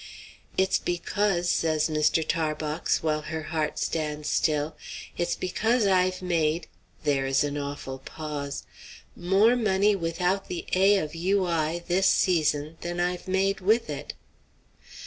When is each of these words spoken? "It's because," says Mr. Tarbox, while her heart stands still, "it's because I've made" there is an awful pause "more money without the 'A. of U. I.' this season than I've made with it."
"It's 0.57 0.79
because," 0.79 1.47
says 1.47 1.87
Mr. 1.87 2.27
Tarbox, 2.27 3.03
while 3.03 3.21
her 3.21 3.43
heart 3.53 3.77
stands 3.77 4.29
still, 4.29 4.75
"it's 5.15 5.35
because 5.35 5.85
I've 5.85 6.23
made" 6.23 6.65
there 7.03 7.27
is 7.27 7.43
an 7.43 7.55
awful 7.55 7.99
pause 7.99 8.63
"more 9.15 9.55
money 9.55 9.95
without 9.95 10.47
the 10.47 10.65
'A. 10.73 10.97
of 10.97 11.13
U. 11.13 11.45
I.' 11.45 11.83
this 11.87 12.07
season 12.07 12.77
than 12.81 12.99
I've 12.99 13.27
made 13.27 13.59
with 13.59 13.91
it." 13.91 14.15